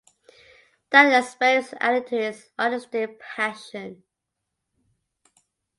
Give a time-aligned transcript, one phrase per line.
[0.89, 4.01] That experience added to his artistic passion.